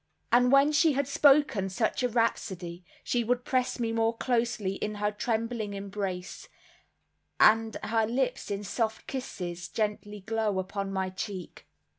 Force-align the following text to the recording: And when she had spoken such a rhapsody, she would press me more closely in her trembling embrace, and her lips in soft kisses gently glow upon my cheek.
And 0.31 0.51
when 0.51 0.71
she 0.71 0.93
had 0.93 1.07
spoken 1.07 1.69
such 1.69 2.01
a 2.01 2.09
rhapsody, 2.09 2.83
she 3.03 3.23
would 3.23 3.45
press 3.45 3.79
me 3.79 3.91
more 3.91 4.17
closely 4.17 4.73
in 4.77 4.95
her 4.95 5.11
trembling 5.11 5.75
embrace, 5.75 6.47
and 7.39 7.77
her 7.83 8.07
lips 8.07 8.49
in 8.49 8.63
soft 8.63 9.05
kisses 9.05 9.67
gently 9.67 10.21
glow 10.21 10.57
upon 10.57 10.91
my 10.91 11.11
cheek. 11.11 11.67